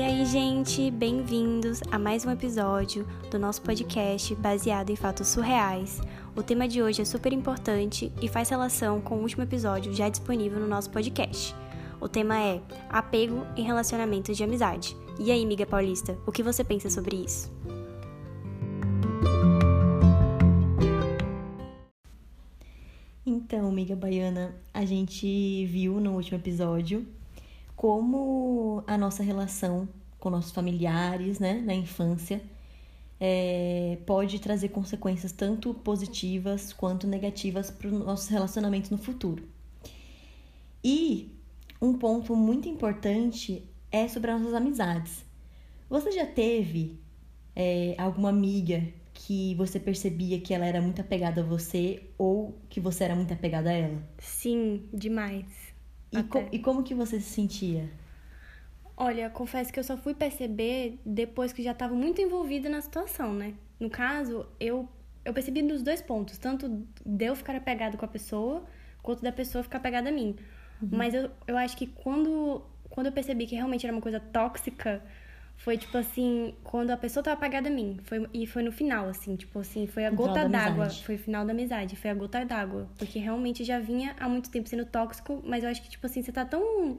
E 0.00 0.02
aí, 0.02 0.24
gente, 0.24 0.90
bem-vindos 0.90 1.82
a 1.90 1.98
mais 1.98 2.24
um 2.24 2.30
episódio 2.30 3.06
do 3.30 3.38
nosso 3.38 3.60
podcast 3.60 4.34
baseado 4.34 4.88
em 4.88 4.96
fatos 4.96 5.28
surreais. 5.28 6.00
O 6.34 6.42
tema 6.42 6.66
de 6.66 6.82
hoje 6.82 7.02
é 7.02 7.04
super 7.04 7.34
importante 7.34 8.10
e 8.18 8.26
faz 8.26 8.48
relação 8.48 8.98
com 8.98 9.16
o 9.16 9.20
último 9.20 9.42
episódio 9.42 9.92
já 9.92 10.08
disponível 10.08 10.58
no 10.58 10.66
nosso 10.66 10.88
podcast. 10.88 11.54
O 12.00 12.08
tema 12.08 12.40
é 12.40 12.62
apego 12.88 13.46
em 13.54 13.62
relacionamentos 13.62 14.38
de 14.38 14.42
amizade. 14.42 14.96
E 15.18 15.30
aí, 15.30 15.44
amiga 15.44 15.66
paulista, 15.66 16.16
o 16.26 16.32
que 16.32 16.42
você 16.42 16.64
pensa 16.64 16.88
sobre 16.88 17.16
isso? 17.16 17.52
Então, 23.26 23.68
amiga 23.68 23.94
baiana, 23.94 24.54
a 24.72 24.86
gente 24.86 25.66
viu 25.66 26.00
no 26.00 26.14
último 26.14 26.38
episódio 26.38 27.06
como 27.80 28.84
a 28.86 28.98
nossa 28.98 29.22
relação 29.22 29.88
com 30.18 30.28
nossos 30.28 30.52
familiares, 30.52 31.38
né, 31.38 31.62
na 31.64 31.72
infância, 31.72 32.42
é, 33.18 33.96
pode 34.04 34.38
trazer 34.38 34.68
consequências 34.68 35.32
tanto 35.32 35.72
positivas 35.72 36.74
quanto 36.74 37.06
negativas 37.06 37.70
para 37.70 37.88
os 37.88 38.04
nossos 38.04 38.28
relacionamentos 38.28 38.90
no 38.90 38.98
futuro. 38.98 39.48
E 40.84 41.34
um 41.80 41.94
ponto 41.94 42.36
muito 42.36 42.68
importante 42.68 43.66
é 43.90 44.06
sobre 44.06 44.30
as 44.30 44.38
nossas 44.38 44.54
amizades. 44.54 45.24
Você 45.88 46.12
já 46.12 46.26
teve 46.26 47.00
é, 47.56 47.94
alguma 47.96 48.28
amiga 48.28 48.86
que 49.14 49.54
você 49.54 49.80
percebia 49.80 50.38
que 50.38 50.52
ela 50.52 50.66
era 50.66 50.82
muito 50.82 51.00
apegada 51.00 51.40
a 51.40 51.44
você 51.44 52.02
ou 52.18 52.58
que 52.68 52.78
você 52.78 53.04
era 53.04 53.16
muito 53.16 53.32
apegada 53.32 53.70
a 53.70 53.72
ela? 53.72 54.06
Sim, 54.18 54.86
demais. 54.92 55.70
E, 56.12 56.22
co 56.24 56.48
e 56.50 56.58
como 56.58 56.82
que 56.82 56.94
você 56.94 57.20
se 57.20 57.30
sentia? 57.30 57.88
Olha, 58.96 59.30
confesso 59.30 59.72
que 59.72 59.78
eu 59.78 59.84
só 59.84 59.96
fui 59.96 60.14
perceber 60.14 61.00
depois 61.06 61.52
que 61.52 61.62
já 61.62 61.72
estava 61.72 61.94
muito 61.94 62.20
envolvida 62.20 62.68
na 62.68 62.80
situação, 62.82 63.32
né? 63.32 63.54
No 63.78 63.88
caso, 63.88 64.46
eu, 64.58 64.86
eu 65.24 65.32
percebi 65.32 65.62
nos 65.62 65.82
dois 65.82 66.02
pontos, 66.02 66.36
tanto 66.36 66.86
de 67.06 67.24
eu 67.24 67.34
ficar 67.34 67.56
apegado 67.56 67.96
com 67.96 68.04
a 68.04 68.08
pessoa, 68.08 68.62
quanto 69.02 69.22
da 69.22 69.32
pessoa 69.32 69.64
ficar 69.64 69.78
apegada 69.78 70.10
a 70.10 70.12
mim. 70.12 70.36
Uhum. 70.82 70.88
Mas 70.92 71.14
eu, 71.14 71.30
eu 71.46 71.56
acho 71.56 71.76
que 71.76 71.86
quando, 71.86 72.62
quando 72.90 73.06
eu 73.06 73.12
percebi 73.12 73.46
que 73.46 73.54
realmente 73.54 73.86
era 73.86 73.94
uma 73.94 74.02
coisa 74.02 74.20
tóxica, 74.20 75.02
foi 75.60 75.76
tipo 75.76 75.98
assim, 75.98 76.54
quando 76.64 76.90
a 76.90 76.96
pessoa 76.96 77.22
tava 77.22 77.36
apagada 77.36 77.68
a 77.68 77.72
mim. 77.72 77.98
Foi, 78.04 78.26
e 78.32 78.46
foi 78.46 78.62
no 78.62 78.72
final, 78.72 79.08
assim, 79.08 79.36
tipo 79.36 79.58
assim, 79.58 79.86
foi 79.86 80.06
a 80.06 80.10
gota 80.10 80.48
d'água. 80.48 80.88
Foi 80.88 81.16
o 81.16 81.18
final 81.18 81.44
da 81.44 81.52
amizade, 81.52 81.96
foi 81.96 82.08
a 82.08 82.14
gota 82.14 82.42
d'água. 82.46 82.88
Porque 82.96 83.18
realmente 83.18 83.62
já 83.62 83.78
vinha 83.78 84.16
há 84.18 84.26
muito 84.26 84.50
tempo 84.50 84.66
sendo 84.70 84.86
tóxico, 84.86 85.42
mas 85.44 85.62
eu 85.62 85.68
acho 85.68 85.82
que, 85.82 85.90
tipo 85.90 86.06
assim, 86.06 86.22
você 86.22 86.32
tá 86.32 86.46
tão 86.46 86.96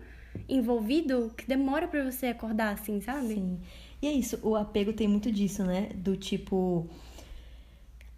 envolvido 0.48 1.34
que 1.36 1.48
demora 1.48 1.88
para 1.88 2.04
você 2.04 2.28
acordar, 2.28 2.76
assim, 2.76 3.02
sabe? 3.02 3.34
Sim. 3.34 3.60
E 4.00 4.08
é 4.08 4.12
isso, 4.12 4.40
o 4.44 4.56
apego 4.56 4.94
tem 4.94 5.08
muito 5.08 5.32
disso, 5.32 5.64
né? 5.64 5.90
Do 5.96 6.16
tipo. 6.16 6.88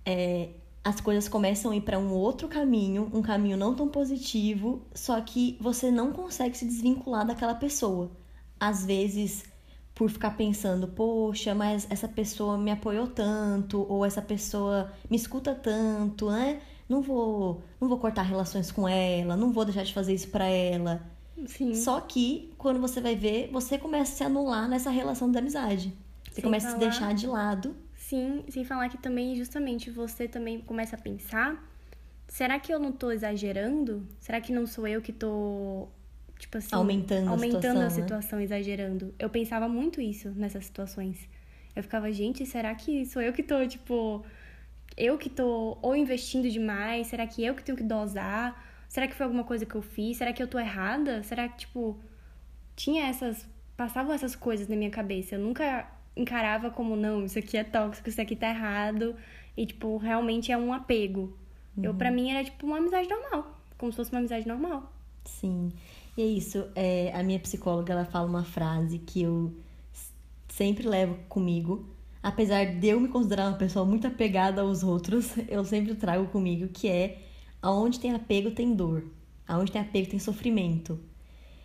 É, 0.06 0.50
as 0.84 1.00
coisas 1.00 1.30
começam 1.30 1.72
a 1.72 1.76
ir 1.78 1.82
para 1.82 1.98
um 1.98 2.12
outro 2.12 2.50
caminho, 2.50 3.10
um 3.14 3.22
caminho 3.22 3.56
não 3.56 3.74
tão 3.74 3.88
positivo, 3.88 4.82
só 4.94 5.22
que 5.22 5.58
você 5.62 5.90
não 5.90 6.12
consegue 6.12 6.58
se 6.58 6.66
desvincular 6.66 7.26
daquela 7.26 7.56
pessoa. 7.56 8.12
Às 8.60 8.86
vezes 8.86 9.53
por 9.96 10.10
ficar 10.10 10.32
pensando, 10.32 10.88
poxa, 10.88 11.54
mas 11.54 11.88
essa 11.90 12.08
pessoa 12.08 12.58
me 12.58 12.72
apoiou 12.72 13.08
tanto, 13.08 13.86
ou 13.88 14.06
essa 14.06 14.22
pessoa 14.22 14.92
me 15.10 15.16
escuta 15.16 15.54
tanto, 15.54 16.32
né? 16.32 16.62
Não 16.90 17.02
vou, 17.02 17.62
não 17.80 17.88
vou 17.88 17.98
cortar 18.00 18.24
relações 18.24 18.72
com 18.72 18.88
ela, 18.88 19.38
não 19.38 19.52
vou 19.52 19.66
deixar 19.66 19.84
de 19.84 19.94
fazer 19.94 20.14
isso 20.14 20.30
para 20.30 20.46
ela. 20.46 21.02
Sim. 21.46 21.76
Só 21.76 22.00
que 22.02 22.54
quando 22.58 22.80
você 22.80 23.00
vai 23.02 23.16
ver, 23.16 23.50
você 23.52 23.78
começa 23.78 24.14
a 24.14 24.16
se 24.16 24.24
anular 24.24 24.68
nessa 24.68 24.90
relação 24.90 25.30
de 25.32 25.38
amizade. 25.38 25.94
Você 26.26 26.36
sem 26.36 26.44
começa 26.44 26.68
falar... 26.68 26.78
a 26.78 26.80
se 26.80 26.86
deixar 26.90 27.14
de 27.14 27.28
lado. 27.28 27.76
Sim, 27.96 28.44
sem 28.50 28.66
falar 28.66 28.90
que 28.90 28.98
também 28.98 29.36
justamente 29.36 29.90
você 29.90 30.28
também 30.28 30.60
começa 30.60 30.96
a 30.96 31.00
pensar, 31.00 31.64
será 32.28 32.60
que 32.60 32.74
eu 32.74 32.80
não 32.80 32.92
tô 32.92 33.12
exagerando? 33.12 34.06
Será 34.20 34.42
que 34.42 34.52
não 34.52 34.66
sou 34.66 34.88
eu 34.88 35.02
que 35.02 35.14
tô 35.14 35.88
Tipo 36.44 36.58
assim, 36.58 36.76
aumentando, 36.76 37.30
aumentando 37.30 37.56
a 37.56 37.62
situação, 37.62 37.86
a 37.86 37.90
situação 37.90 38.40
né? 38.40 38.44
exagerando. 38.44 39.16
Eu 39.18 39.30
pensava 39.30 39.70
muito 39.70 40.02
isso 40.02 40.30
nessas 40.32 40.66
situações. 40.66 41.18
Eu 41.74 41.82
ficava, 41.82 42.12
gente, 42.12 42.46
será 42.46 42.76
que 42.76 43.06
sou 43.06 43.22
eu 43.22 43.32
que 43.32 43.42
tô, 43.42 43.66
tipo, 43.66 44.26
eu 44.98 45.18
que 45.18 45.30
tô 45.30 45.78
ou 45.82 45.96
investindo 45.96 46.50
demais? 46.50 47.08
Será 47.08 47.26
que 47.26 47.42
eu 47.42 47.56
que 47.56 47.64
tenho 47.64 47.78
que 47.78 47.84
dosar? 47.84 48.62
Será 48.90 49.08
que 49.08 49.16
foi 49.16 49.24
alguma 49.24 49.46
coisa 49.46 49.66
que 49.66 49.74
eu 49.74 49.82
fiz? 49.82 50.18
Será 50.18 50.34
que 50.34 50.44
eu 50.44 50.48
tô 50.48 50.60
errada? 50.60 51.24
Será 51.24 51.48
que, 51.48 51.60
tipo, 51.60 51.98
tinha 52.76 53.08
essas. 53.08 53.48
Passavam 53.78 54.14
essas 54.14 54.36
coisas 54.36 54.68
na 54.68 54.76
minha 54.76 54.92
cabeça. 54.92 55.36
Eu 55.36 55.40
nunca 55.40 55.90
encarava 56.14 56.70
como, 56.70 56.98
não, 56.98 57.24
isso 57.24 57.40
aqui 57.40 57.56
é 57.56 57.64
tóxico, 57.64 58.10
isso 58.10 58.20
aqui 58.20 58.36
tá 58.36 58.50
errado. 58.50 59.16
E, 59.56 59.66
tipo, 59.66 59.96
realmente 59.96 60.52
é 60.52 60.58
um 60.58 60.74
apego. 60.74 61.38
Uhum. 61.78 61.86
Eu, 61.86 61.94
pra 61.94 62.12
mim, 62.12 62.32
era, 62.32 62.44
tipo, 62.44 62.68
uma 62.68 62.80
amizade 62.80 63.08
normal. 63.08 63.62
Como 63.78 63.94
se 63.94 63.96
fosse 63.96 64.12
uma 64.12 64.20
amizade 64.20 64.46
normal. 64.46 64.92
Sim. 65.24 65.72
E 66.16 66.22
é 66.22 66.26
isso, 66.26 66.66
é, 66.76 67.12
a 67.14 67.24
minha 67.24 67.40
psicóloga 67.40 67.94
ela 67.94 68.06
fala 68.06 68.28
uma 68.28 68.44
frase 68.44 69.00
que 69.00 69.24
eu 69.24 69.54
sempre 70.48 70.88
levo 70.88 71.16
comigo. 71.28 71.90
Apesar 72.22 72.66
de 72.66 72.88
eu 72.88 73.00
me 73.00 73.08
considerar 73.08 73.48
uma 73.50 73.58
pessoa 73.58 73.84
muito 73.84 74.08
apegada 74.08 74.62
aos 74.62 74.84
outros, 74.84 75.32
eu 75.50 75.66
sempre 75.66 75.96
trago 75.96 76.28
comigo 76.28 76.68
que 76.68 76.88
é 76.88 77.24
aonde 77.62 78.00
tem 78.00 78.14
apego 78.14 78.52
tem 78.52 78.76
dor, 78.76 79.06
aonde 79.48 79.72
tem 79.72 79.82
apego 79.82 80.10
tem 80.10 80.20
sofrimento. 80.20 81.00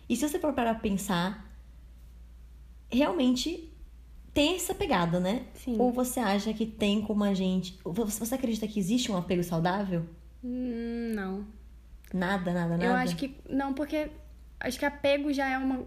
E 0.07 0.15
se 0.15 0.27
você 0.27 0.39
for 0.39 0.53
parar 0.53 0.73
pra 0.73 0.81
pensar, 0.81 1.47
realmente 2.91 3.71
tem 4.33 4.55
essa 4.55 4.73
pegada, 4.73 5.19
né? 5.19 5.45
Sim. 5.53 5.75
Ou 5.77 5.91
você 5.91 6.19
acha 6.19 6.53
que 6.53 6.65
tem 6.65 7.01
como 7.01 7.23
a 7.23 7.33
gente. 7.33 7.79
Você 7.85 8.33
acredita 8.33 8.67
que 8.67 8.79
existe 8.79 9.11
um 9.11 9.17
apego 9.17 9.43
saudável? 9.43 10.05
Hum, 10.43 11.11
não. 11.13 11.45
Nada, 12.13 12.51
nada, 12.51 12.69
nada. 12.69 12.85
Eu 12.85 12.93
acho 12.93 13.15
que. 13.15 13.35
Não, 13.47 13.73
porque 13.73 14.09
Acho 14.59 14.77
que 14.77 14.85
apego 14.85 15.31
já 15.31 15.47
é 15.49 15.57
uma 15.57 15.79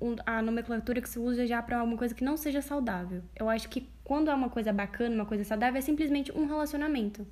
um, 0.00 0.14
a 0.24 0.40
nomenclatura 0.40 1.00
que 1.00 1.08
se 1.08 1.18
usa 1.18 1.46
já 1.46 1.60
para 1.60 1.82
uma 1.82 1.96
coisa 1.96 2.14
que 2.14 2.22
não 2.22 2.36
seja 2.36 2.62
saudável. 2.62 3.22
Eu 3.34 3.48
acho 3.48 3.68
que 3.68 3.88
quando 4.04 4.30
é 4.30 4.34
uma 4.34 4.48
coisa 4.48 4.72
bacana, 4.72 5.14
uma 5.14 5.26
coisa 5.26 5.42
saudável, 5.42 5.78
é 5.78 5.80
simplesmente 5.80 6.30
um 6.36 6.46
relacionamento. 6.46 7.22
Uhum. 7.22 7.26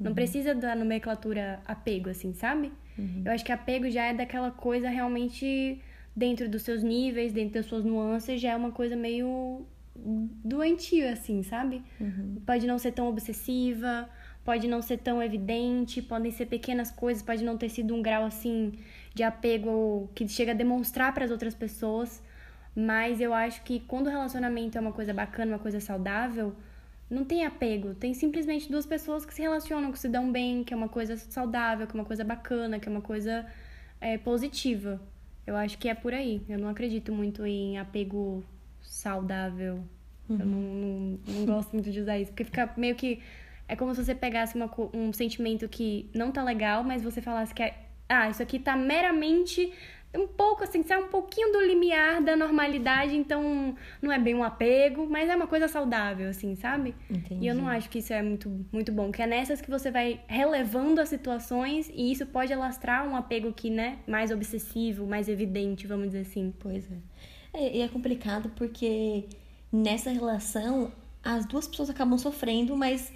Não 0.00 0.14
precisa 0.14 0.54
da 0.54 0.74
nomenclatura 0.74 1.60
apego, 1.66 2.08
assim, 2.08 2.32
sabe? 2.32 2.72
Uhum. 2.98 3.22
Eu 3.24 3.32
acho 3.32 3.44
que 3.44 3.52
apego 3.52 3.90
já 3.90 4.04
é 4.04 4.14
daquela 4.14 4.50
coisa 4.50 4.88
realmente 4.88 5.80
dentro 6.16 6.48
dos 6.48 6.62
seus 6.62 6.82
níveis, 6.82 7.32
dentro 7.32 7.54
das 7.54 7.66
suas 7.66 7.84
nuances, 7.84 8.40
já 8.40 8.52
é 8.52 8.56
uma 8.56 8.72
coisa 8.72 8.96
meio 8.96 9.66
doentia, 9.94 11.12
assim, 11.12 11.42
sabe? 11.42 11.82
Uhum. 12.00 12.36
Pode 12.46 12.66
não 12.66 12.78
ser 12.78 12.92
tão 12.92 13.08
obsessiva, 13.08 14.08
pode 14.44 14.66
não 14.66 14.80
ser 14.80 14.98
tão 14.98 15.22
evidente, 15.22 16.00
podem 16.00 16.32
ser 16.32 16.46
pequenas 16.46 16.90
coisas, 16.90 17.22
pode 17.22 17.44
não 17.44 17.56
ter 17.58 17.68
sido 17.68 17.94
um 17.94 18.02
grau 18.02 18.24
assim 18.24 18.72
de 19.14 19.22
apego 19.22 20.08
que 20.14 20.26
chega 20.28 20.52
a 20.52 20.54
demonstrar 20.54 21.12
para 21.12 21.24
as 21.24 21.30
outras 21.30 21.54
pessoas, 21.54 22.22
mas 22.74 23.20
eu 23.20 23.34
acho 23.34 23.62
que 23.62 23.80
quando 23.80 24.06
o 24.06 24.10
relacionamento 24.10 24.78
é 24.78 24.80
uma 24.80 24.92
coisa 24.92 25.12
bacana, 25.12 25.52
uma 25.52 25.58
coisa 25.58 25.80
saudável, 25.80 26.54
não 27.08 27.24
tem 27.24 27.44
apego, 27.44 27.94
tem 27.94 28.14
simplesmente 28.14 28.70
duas 28.70 28.86
pessoas 28.86 29.26
que 29.26 29.34
se 29.34 29.42
relacionam, 29.42 29.90
que 29.90 29.98
se 29.98 30.08
dão 30.08 30.30
bem, 30.30 30.62
que 30.62 30.72
é 30.72 30.76
uma 30.76 30.88
coisa 30.88 31.16
saudável, 31.16 31.86
que 31.86 31.96
é 31.96 31.98
uma 31.98 32.04
coisa 32.04 32.22
bacana, 32.22 32.78
que 32.78 32.88
é 32.88 32.92
uma 32.92 33.00
coisa 33.00 33.44
é, 34.00 34.16
positiva. 34.16 35.00
Eu 35.44 35.56
acho 35.56 35.76
que 35.76 35.88
é 35.88 35.94
por 35.94 36.14
aí. 36.14 36.40
Eu 36.48 36.58
não 36.58 36.68
acredito 36.68 37.12
muito 37.12 37.44
em 37.44 37.78
apego 37.78 38.44
saudável. 38.80 39.82
Uhum. 40.28 40.38
Eu 40.38 40.46
não, 40.46 40.60
não, 40.60 41.18
não 41.26 41.46
gosto 41.46 41.72
muito 41.72 41.90
de 41.90 42.00
usar 42.00 42.18
isso, 42.18 42.30
porque 42.30 42.44
fica 42.44 42.72
meio 42.76 42.94
que. 42.94 43.20
É 43.66 43.74
como 43.74 43.94
se 43.94 44.04
você 44.04 44.14
pegasse 44.14 44.54
uma, 44.56 44.70
um 44.92 45.12
sentimento 45.12 45.68
que 45.68 46.08
não 46.14 46.32
tá 46.32 46.42
legal, 46.42 46.82
mas 46.84 47.02
você 47.02 47.20
falasse 47.20 47.54
que 47.54 47.62
é 47.62 47.89
ah, 48.10 48.28
isso 48.28 48.42
aqui 48.42 48.58
tá 48.58 48.76
meramente 48.76 49.72
um 50.14 50.26
pouco 50.26 50.64
assim, 50.64 50.82
sai 50.82 51.00
um 51.00 51.08
pouquinho 51.08 51.52
do 51.52 51.60
limiar 51.60 52.20
da 52.20 52.36
normalidade, 52.36 53.14
então 53.14 53.76
não 54.02 54.10
é 54.10 54.18
bem 54.18 54.34
um 54.34 54.42
apego, 54.42 55.06
mas 55.08 55.28
é 55.28 55.36
uma 55.36 55.46
coisa 55.46 55.68
saudável, 55.68 56.28
assim, 56.28 56.56
sabe? 56.56 56.94
Entendi. 57.08 57.44
E 57.44 57.46
eu 57.46 57.54
não 57.54 57.68
acho 57.68 57.88
que 57.88 57.98
isso 57.98 58.12
é 58.12 58.20
muito, 58.20 58.48
muito 58.72 58.90
bom, 58.90 59.12
que 59.12 59.22
é 59.22 59.26
nessas 59.26 59.60
que 59.60 59.70
você 59.70 59.90
vai 59.90 60.20
relevando 60.26 61.00
as 61.00 61.08
situações 61.08 61.88
e 61.94 62.10
isso 62.10 62.26
pode 62.26 62.52
alastrar 62.52 63.08
um 63.08 63.14
apego 63.14 63.52
que, 63.52 63.70
né, 63.70 63.98
mais 64.06 64.32
obsessivo, 64.32 65.06
mais 65.06 65.28
evidente, 65.28 65.86
vamos 65.86 66.06
dizer 66.06 66.22
assim. 66.22 66.52
Pois 66.58 66.90
é. 66.90 66.96
é 67.54 67.76
e 67.76 67.80
é 67.80 67.88
complicado 67.88 68.50
porque 68.56 69.26
nessa 69.72 70.10
relação 70.10 70.92
as 71.22 71.46
duas 71.46 71.68
pessoas 71.68 71.88
acabam 71.88 72.18
sofrendo, 72.18 72.76
mas 72.76 73.12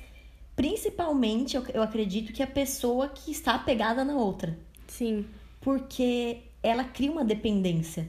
principalmente 0.55 1.57
eu, 1.57 1.65
eu 1.75 1.83
acredito 1.83 2.33
que 2.33 2.43
a 2.43 2.47
pessoa 2.47 3.09
que 3.09 3.33
está 3.33 3.57
apegada 3.57 4.05
na 4.05 4.15
outra. 4.15 4.57
Sim. 4.97 5.27
Porque 5.61 6.43
ela 6.63 6.85
cria 6.85 7.11
uma 7.11 7.25
dependência, 7.25 8.09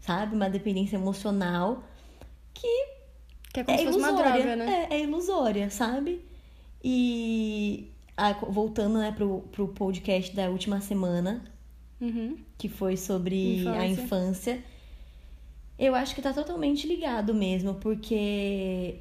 sabe? 0.00 0.34
Uma 0.34 0.50
dependência 0.50 0.96
emocional 0.96 1.82
que. 2.52 2.98
Que 3.52 3.60
é 3.60 3.64
como 3.64 3.74
é 3.74 3.78
se 3.78 3.86
fosse 3.86 3.98
ilusória, 3.98 4.26
uma 4.26 4.32
droga, 4.32 4.56
né? 4.56 4.86
É, 4.90 4.94
é 4.94 5.02
ilusória, 5.02 5.70
sabe? 5.70 6.20
E 6.84 7.90
voltando 8.50 8.98
né, 8.98 9.10
pro, 9.12 9.40
pro 9.52 9.68
podcast 9.68 10.34
da 10.36 10.50
última 10.50 10.80
semana, 10.82 11.42
uhum. 12.00 12.36
que 12.58 12.68
foi 12.68 12.96
sobre 12.96 13.60
infância. 13.60 13.80
a 13.80 13.86
infância. 13.86 14.64
Eu 15.78 15.94
acho 15.94 16.14
que 16.14 16.20
tá 16.20 16.32
totalmente 16.32 16.86
ligado 16.86 17.32
mesmo, 17.32 17.74
porque 17.76 18.96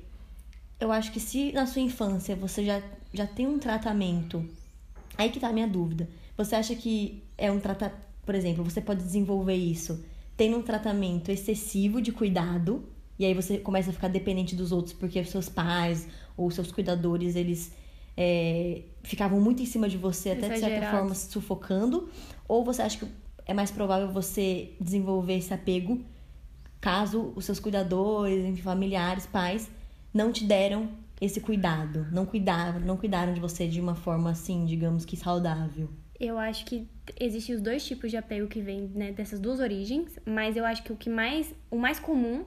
eu 0.80 0.92
acho 0.92 1.12
que 1.12 1.20
se 1.20 1.52
na 1.52 1.66
sua 1.66 1.82
infância 1.82 2.36
você 2.36 2.64
já, 2.64 2.82
já 3.14 3.28
tem 3.28 3.48
um 3.48 3.60
tratamento, 3.60 4.48
aí 5.18 5.30
que 5.30 5.40
tá 5.40 5.50
a 5.50 5.54
minha 5.54 5.68
dúvida. 5.68 6.08
Você 6.38 6.56
acha 6.56 6.76
que 6.76 7.24
é 7.38 7.52
um 7.52 7.60
tratamento, 7.60 7.98
por 8.26 8.36
exemplo, 8.36 8.64
você 8.64 8.80
pode 8.80 9.04
desenvolver 9.04 9.56
isso 9.56 10.04
tendo 10.38 10.58
um 10.58 10.62
tratamento 10.62 11.32
excessivo 11.32 12.00
de 12.00 12.12
cuidado, 12.12 12.88
e 13.18 13.26
aí 13.26 13.34
você 13.34 13.58
começa 13.58 13.90
a 13.90 13.94
ficar 13.94 14.08
dependente 14.08 14.56
dos 14.56 14.72
outros 14.72 14.94
porque 14.94 15.20
os 15.20 15.30
seus 15.30 15.50
pais 15.50 16.08
ou 16.38 16.52
seus 16.52 16.72
cuidadores, 16.72 17.36
eles 17.36 17.74
é, 18.16 18.84
ficavam 19.02 19.42
muito 19.42 19.64
em 19.64 19.66
cima 19.66 19.90
de 19.90 19.98
você, 19.98 20.32
até 20.32 20.50
de 20.50 20.60
certa 20.60 20.92
forma 20.92 21.16
se 21.16 21.32
sufocando, 21.32 22.08
ou 22.48 22.64
você 22.64 22.84
acha 22.84 23.00
que 23.00 23.08
é 23.48 23.54
mais 23.54 23.72
provável 23.72 24.12
você 24.12 24.74
desenvolver 24.80 25.38
esse 25.38 25.54
apego 25.54 26.00
caso 26.80 27.34
os 27.36 27.46
seus 27.46 27.60
cuidadores, 27.60 28.60
familiares, 28.60 29.26
pais, 29.26 29.70
não 30.14 30.32
te 30.32 30.44
deram 30.44 30.90
esse 31.20 31.42
cuidado, 31.42 32.06
não 32.12 32.26
cuidaram, 32.26 32.80
não 32.80 32.96
cuidaram 32.96 33.34
de 33.34 33.40
você 33.40 33.68
de 33.68 33.82
uma 33.82 33.96
forma 33.96 34.30
assim, 34.30 34.66
digamos 34.66 35.04
que 35.04 35.18
saudável. 35.18 35.90
Eu 36.20 36.38
acho 36.38 36.66
que 36.66 36.88
existem 37.20 37.56
os 37.56 37.62
dois 37.62 37.86
tipos 37.86 38.10
de 38.10 38.18
apego 38.18 38.48
que 38.48 38.62
vêm 38.62 38.92
né, 38.94 39.12
dessas 39.12 39.40
duas 39.40 39.60
origens, 39.60 40.18
mas 40.26 40.58
eu 40.58 40.66
acho 40.66 40.84
que 40.84 40.92
o 40.92 40.96
que 40.96 41.10
mais, 41.10 41.54
o 41.70 41.78
mais 41.78 42.00
comum 42.00 42.46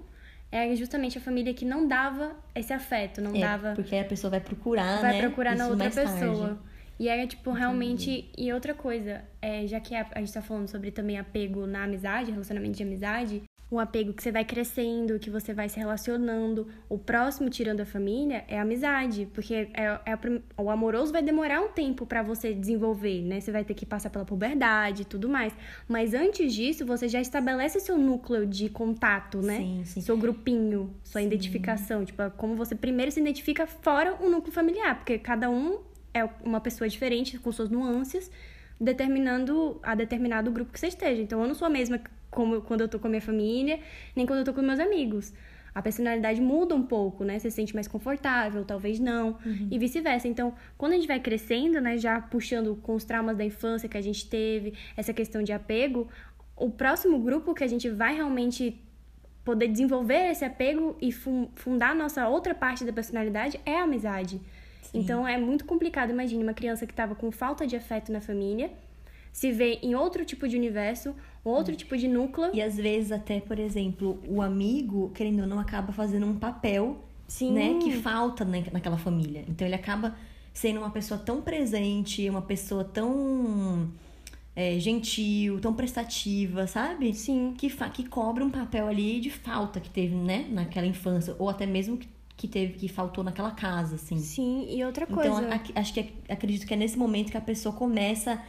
é 0.51 0.75
justamente 0.75 1.17
a 1.17 1.21
família 1.21 1.55
que 1.55 1.65
não 1.65 1.87
dava 1.87 2.37
esse 2.55 2.73
afeto, 2.73 3.21
não 3.21 3.35
é, 3.35 3.41
dava. 3.41 3.73
Porque 3.75 3.95
a 3.95 4.05
pessoa 4.05 4.33
vai 4.33 4.41
procurar, 4.41 5.01
vai 5.01 5.13
né? 5.13 5.21
procurar 5.21 5.55
Isso 5.55 5.63
na 5.63 5.69
outra 5.69 5.91
pessoa. 5.91 6.49
Tarde. 6.49 6.71
E 6.99 7.09
era, 7.09 7.27
tipo, 7.27 7.51
realmente. 7.51 8.11
Entendi. 8.11 8.33
E 8.37 8.53
outra 8.53 8.75
coisa, 8.75 9.23
é, 9.41 9.67
já 9.67 9.81
que 9.81 9.95
a, 9.95 10.07
a 10.13 10.19
gente 10.19 10.33
tá 10.33 10.43
falando 10.43 10.69
sobre 10.69 10.91
também 10.91 11.19
apego 11.19 11.67
na 11.67 11.85
amizade, 11.85 12.31
relacionamento 12.31 12.77
de 12.77 12.83
amizade, 12.83 13.43
um 13.71 13.79
apego 13.79 14.13
que 14.13 14.23
você 14.23 14.33
vai 14.33 14.45
crescendo, 14.45 15.19
que 15.19 15.31
você 15.31 15.55
vai 15.55 15.69
se 15.69 15.79
relacionando. 15.79 16.67
O 16.89 16.99
próximo, 16.99 17.49
tirando 17.49 17.81
a 17.81 17.87
família, 17.87 18.45
é 18.49 18.59
a 18.59 18.63
amizade, 18.63 19.29
porque 19.33 19.55
é, 19.55 20.01
é 20.05 20.19
o 20.57 20.71
amoroso 20.71 21.13
vai 21.13 21.23
demorar 21.23 21.61
um 21.61 21.69
tempo 21.69 22.05
para 22.05 22.23
você 22.23 22.53
desenvolver, 22.53 23.23
né? 23.23 23.41
Você 23.41 23.53
vai 23.53 23.65
ter 23.65 23.75
que 23.75 23.87
passar 23.87 24.11
pela 24.11 24.25
puberdade 24.25 25.03
e 25.03 25.05
tudo 25.05 25.29
mais. 25.29 25.53
Mas 25.87 26.15
antes 26.15 26.53
disso, 26.53 26.85
você 26.85 27.09
já 27.09 27.21
estabelece 27.21 27.79
seu 27.79 27.97
núcleo 27.97 28.45
de 28.45 28.69
contato, 28.69 29.41
né? 29.41 29.59
Sim, 29.59 29.83
sim. 29.85 30.01
Seu 30.01 30.17
grupinho, 30.17 30.93
sua 31.05 31.21
sim. 31.21 31.29
identificação. 31.29 32.05
Tipo, 32.05 32.23
é 32.23 32.31
como 32.31 32.57
você 32.57 32.75
primeiro 32.75 33.13
se 33.13 33.21
identifica 33.21 33.67
fora 33.67 34.17
o 34.21 34.29
núcleo 34.29 34.53
familiar, 34.53 34.97
porque 34.97 35.17
cada 35.17 35.49
um 35.49 35.79
é 36.13 36.29
uma 36.45 36.61
pessoa 36.61 36.89
diferente, 36.89 37.39
com 37.39 37.53
suas 37.53 37.71
nuances 37.71 38.31
determinando 38.81 39.79
a 39.83 39.95
determinado 39.95 40.51
grupo 40.51 40.73
que 40.73 40.81
você 40.81 40.89
esteja. 40.89 41.21
Então, 41.21 41.41
eu 41.43 41.47
não 41.47 41.55
sou 41.55 41.67
a 41.67 41.71
mesma 41.71 42.01
como 42.31 42.63
quando 42.63 42.83
eu 42.83 42.89
tô 42.89 42.99
com 42.99 43.09
a 43.09 43.11
minha 43.11 43.21
família, 43.21 43.81
nem 44.15 44.25
quando 44.25 44.39
eu 44.39 44.45
tô 44.45 44.55
com 44.55 44.63
meus 44.63 44.81
amigos. 44.81 45.33
A 45.75 45.83
personalidade 45.83 46.41
muda 46.41 46.75
um 46.75 46.83
pouco, 46.83 47.23
né? 47.23 47.39
Você 47.39 47.51
se 47.51 47.57
sente 47.57 47.75
mais 47.75 47.87
confortável, 47.87 48.65
talvez 48.65 48.99
não, 48.99 49.39
uhum. 49.45 49.69
e 49.71 49.79
vice-versa. 49.79 50.27
Então, 50.27 50.55
quando 50.77 50.93
a 50.93 50.95
gente 50.97 51.07
vai 51.07 51.21
crescendo, 51.21 51.81
né, 51.81 51.97
já 51.97 52.21
puxando 52.21 52.77
com 52.83 52.95
os 52.95 53.05
traumas 53.05 53.37
da 53.37 53.45
infância 53.45 53.89
que 53.89 53.97
a 53.97 54.01
gente 54.01 54.29
teve, 54.29 54.75
essa 54.97 55.13
questão 55.13 55.43
de 55.43 55.53
apego, 55.53 56.09
o 56.57 56.71
próximo 56.71 57.19
grupo 57.21 57.55
que 57.55 57.63
a 57.63 57.69
gente 57.69 57.89
vai 57.89 58.15
realmente 58.15 58.81
poder 59.45 59.69
desenvolver 59.69 60.31
esse 60.31 60.45
apego 60.45 60.97
e 61.01 61.11
fundar 61.13 61.95
nossa 61.95 62.29
outra 62.29 62.55
parte 62.55 62.85
da 62.85 62.93
personalidade 62.93 63.59
é 63.65 63.79
a 63.79 63.85
amizade. 63.85 64.41
Sim. 64.91 65.01
Então, 65.01 65.27
é 65.27 65.39
muito 65.39 65.65
complicado. 65.65 66.11
Imagine 66.11 66.43
uma 66.43 66.55
criança 66.55 66.87
que 66.87 66.93
estava 66.93 67.15
com 67.15 67.31
falta 67.31 67.67
de 67.67 67.77
afeto 67.77 68.11
na 68.11 68.21
família, 68.21 68.71
se 69.33 69.53
vê 69.53 69.79
em 69.83 69.95
outro 69.95 70.25
tipo 70.25 70.49
de 70.49 70.57
universo, 70.57 71.15
outro 71.45 71.75
tipo 71.77 71.97
de 71.97 72.09
núcleo. 72.09 72.51
E 72.53 72.61
às 72.61 72.77
vezes 72.77 73.13
até, 73.13 73.41
por 73.41 73.59
exemplo, 73.59 74.21
o 74.27 74.43
amigo, 74.43 75.11
querendo 75.15 75.41
ou 75.43 75.47
não, 75.47 75.59
acaba 75.59 75.93
fazendo 75.93 76.27
um 76.27 76.37
papel, 76.37 77.05
Sim. 77.29 77.53
né, 77.53 77.79
que 77.81 77.93
falta 77.93 78.45
naquela 78.45 78.99
família. 78.99 79.45
Então 79.49 79.67
ele 79.67 79.77
acaba 79.77 80.17
sendo 80.53 80.81
uma 80.81 80.91
pessoa 80.91 81.19
tão 81.19 81.41
presente, 81.41 82.29
uma 82.29 82.43
pessoa 82.43 82.83
tão 82.83 83.89
é, 84.55 84.79
gentil, 84.79 85.61
tão 85.61 85.73
prestativa, 85.73 86.67
sabe? 86.67 87.15
Sim. 87.15 87.55
Que, 87.57 87.71
que 87.93 88.09
cobra 88.09 88.45
um 88.45 88.51
papel 88.51 88.89
ali 88.89 89.21
de 89.21 89.31
falta 89.31 89.81
que 89.81 89.89
teve, 89.89 90.15
né, 90.15 90.47
naquela 90.51 90.87
infância, 90.87 91.35
ou 91.39 91.49
até 91.49 91.67
mesmo 91.67 91.97
que, 91.97 92.09
que 92.41 92.49
teve, 92.49 92.73
que 92.73 92.89
faltou 92.89 93.23
naquela 93.23 93.51
casa, 93.51 93.97
assim. 93.97 94.19
Sim, 94.19 94.67
e 94.71 94.83
outra 94.83 95.05
então, 95.05 95.15
coisa. 95.15 95.55
Então, 95.55 95.61
acho 95.75 95.93
que 95.93 96.15
acredito 96.27 96.67
que 96.67 96.73
é 96.73 96.77
nesse 96.77 96.97
momento 96.97 97.31
que 97.31 97.37
a 97.37 97.41
pessoa 97.41 97.75
começa 97.75 98.43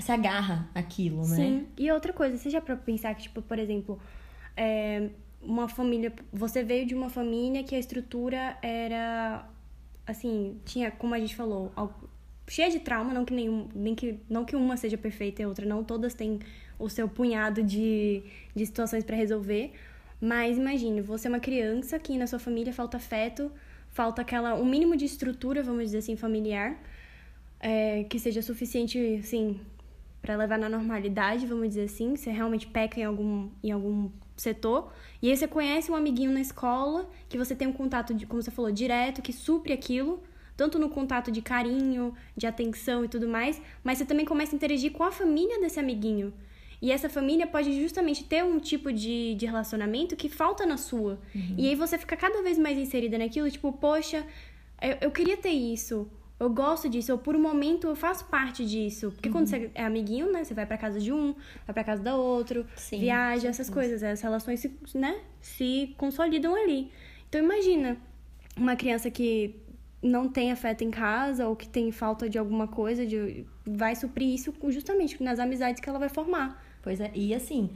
se 0.00 0.12
agarra 0.12 0.70
aquilo, 0.72 1.26
né? 1.26 1.36
Sim. 1.36 1.66
E 1.76 1.90
outra 1.90 2.12
coisa, 2.12 2.38
você 2.38 2.48
já 2.48 2.60
para 2.60 2.76
pensar 2.76 3.12
que, 3.16 3.22
tipo, 3.24 3.42
por 3.42 3.58
exemplo, 3.58 3.98
é, 4.56 5.10
uma 5.42 5.68
família. 5.68 6.12
Você 6.32 6.62
veio 6.62 6.86
de 6.86 6.94
uma 6.94 7.10
família 7.10 7.64
que 7.64 7.74
a 7.74 7.78
estrutura 7.80 8.56
era. 8.62 9.44
Assim, 10.06 10.60
tinha, 10.64 10.92
como 10.92 11.12
a 11.12 11.18
gente 11.18 11.34
falou, 11.34 11.72
cheia 12.48 12.70
de 12.70 12.78
trauma, 12.78 13.12
não 13.12 13.24
que 13.24 13.34
nenhum, 13.34 13.68
nem 13.74 13.94
que, 13.94 14.20
não 14.30 14.44
que 14.44 14.54
uma 14.54 14.76
seja 14.76 14.96
perfeita 14.96 15.42
e 15.42 15.44
a 15.44 15.48
outra 15.48 15.66
não, 15.66 15.82
todas 15.82 16.14
têm 16.14 16.38
o 16.78 16.88
seu 16.88 17.08
punhado 17.08 17.62
de, 17.62 18.22
de 18.54 18.66
situações 18.66 19.02
para 19.02 19.16
resolver. 19.16 19.72
Mas 20.24 20.56
imagine, 20.56 21.00
você 21.00 21.26
é 21.26 21.30
uma 21.30 21.40
criança 21.40 21.98
que 21.98 22.16
na 22.16 22.28
sua 22.28 22.38
família 22.38 22.72
falta 22.72 22.96
afeto, 22.96 23.50
falta 23.88 24.22
aquela 24.22 24.54
um 24.54 24.64
mínimo 24.64 24.96
de 24.96 25.04
estrutura, 25.04 25.64
vamos 25.64 25.86
dizer 25.86 25.98
assim, 25.98 26.14
familiar, 26.14 26.80
é, 27.58 28.04
que 28.04 28.20
seja 28.20 28.40
suficiente, 28.40 29.18
assim, 29.20 29.60
para 30.22 30.36
levar 30.36 30.60
na 30.60 30.68
normalidade, 30.68 31.44
vamos 31.44 31.70
dizer 31.70 31.86
assim, 31.86 32.14
você 32.14 32.30
realmente 32.30 32.68
peca 32.68 33.00
em 33.00 33.02
algum, 33.02 33.50
em 33.64 33.72
algum 33.72 34.12
setor. 34.36 34.92
E 35.20 35.28
aí 35.28 35.36
você 35.36 35.48
conhece 35.48 35.90
um 35.90 35.96
amiguinho 35.96 36.30
na 36.30 36.40
escola, 36.40 37.10
que 37.28 37.36
você 37.36 37.56
tem 37.56 37.66
um 37.66 37.72
contato, 37.72 38.14
de, 38.14 38.24
como 38.24 38.40
você 38.40 38.52
falou, 38.52 38.70
direto, 38.70 39.22
que 39.22 39.32
supre 39.32 39.72
aquilo, 39.72 40.22
tanto 40.56 40.78
no 40.78 40.88
contato 40.88 41.32
de 41.32 41.42
carinho, 41.42 42.14
de 42.36 42.46
atenção 42.46 43.04
e 43.04 43.08
tudo 43.08 43.26
mais, 43.26 43.60
mas 43.82 43.98
você 43.98 44.04
também 44.04 44.24
começa 44.24 44.54
a 44.54 44.56
interagir 44.56 44.92
com 44.92 45.02
a 45.02 45.10
família 45.10 45.60
desse 45.60 45.80
amiguinho. 45.80 46.32
E 46.82 46.90
essa 46.90 47.08
família 47.08 47.46
pode 47.46 47.80
justamente 47.80 48.24
ter 48.24 48.44
um 48.44 48.58
tipo 48.58 48.92
de, 48.92 49.34
de 49.36 49.46
relacionamento 49.46 50.16
que 50.16 50.28
falta 50.28 50.66
na 50.66 50.76
sua. 50.76 51.20
Uhum. 51.34 51.54
E 51.56 51.68
aí 51.68 51.74
você 51.76 51.96
fica 51.96 52.16
cada 52.16 52.42
vez 52.42 52.58
mais 52.58 52.76
inserida 52.76 53.16
naquilo, 53.16 53.48
tipo, 53.48 53.72
poxa, 53.72 54.26
eu, 54.82 54.96
eu 55.02 55.10
queria 55.10 55.36
ter 55.36 55.50
isso 55.50 56.10
eu 56.42 56.50
gosto 56.50 56.88
disso, 56.88 57.12
ou 57.12 57.18
por 57.18 57.36
um 57.36 57.40
momento 57.40 57.86
eu 57.86 57.94
faço 57.94 58.24
parte 58.24 58.66
disso. 58.66 59.12
Porque 59.12 59.28
uhum. 59.28 59.32
quando 59.32 59.46
você 59.46 59.70
é 59.76 59.84
amiguinho, 59.84 60.32
né? 60.32 60.42
Você 60.42 60.52
vai 60.52 60.66
pra 60.66 60.76
casa 60.76 60.98
de 60.98 61.12
um, 61.12 61.36
vai 61.64 61.72
pra 61.72 61.84
casa 61.84 62.02
da 62.02 62.16
outro, 62.16 62.66
Sim, 62.74 62.98
viaja, 62.98 63.46
essas 63.46 63.70
coisas. 63.70 64.02
As 64.02 64.20
relações 64.20 64.58
se, 64.58 64.76
né, 64.92 65.20
se 65.40 65.94
consolidam 65.96 66.54
ali. 66.56 66.90
Então 67.28 67.40
imagina 67.40 67.96
uma 68.56 68.74
criança 68.74 69.08
que 69.08 69.54
não 70.02 70.28
tem 70.28 70.50
afeto 70.50 70.82
em 70.82 70.90
casa 70.90 71.46
ou 71.46 71.54
que 71.54 71.68
tem 71.68 71.92
falta 71.92 72.28
de 72.28 72.36
alguma 72.36 72.66
coisa, 72.66 73.06
de, 73.06 73.46
vai 73.64 73.94
suprir 73.94 74.34
isso 74.34 74.52
justamente 74.68 75.22
nas 75.22 75.38
amizades 75.38 75.80
que 75.80 75.88
ela 75.88 75.98
vai 76.00 76.08
formar. 76.08 76.60
Pois 76.82 77.00
é, 77.00 77.10
e 77.14 77.32
assim, 77.32 77.70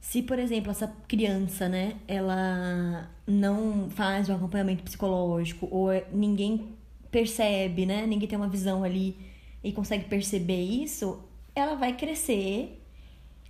se, 0.00 0.22
por 0.22 0.38
exemplo, 0.38 0.70
essa 0.70 0.88
criança, 1.06 1.68
né, 1.68 1.96
ela 2.08 3.10
não 3.26 3.90
faz 3.90 4.28
um 4.28 4.34
acompanhamento 4.34 4.82
psicológico 4.82 5.68
ou 5.70 5.92
é, 5.92 6.06
ninguém 6.12 6.74
percebe, 7.10 7.84
né? 7.84 8.06
Ninguém 8.06 8.28
tem 8.28 8.38
uma 8.38 8.48
visão 8.48 8.82
ali 8.82 9.16
e 9.62 9.72
consegue 9.72 10.04
perceber 10.04 10.62
isso, 10.62 11.22
ela 11.54 11.74
vai 11.74 11.94
crescer, 11.94 12.82